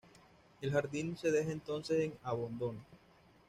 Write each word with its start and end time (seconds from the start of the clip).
El 0.61 0.71
jardín 0.71 1.15
se 1.15 1.29
deja 1.29 1.51
entonces 1.51 1.99
en 1.99 2.15
abandono. 2.23 2.83